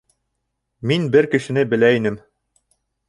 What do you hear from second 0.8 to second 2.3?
Мин бер кешене белә инем...